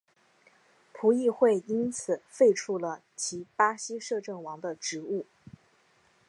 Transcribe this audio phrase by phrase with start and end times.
[0.91, 5.27] 葡议会因此废黜了其巴西摄政王的职务。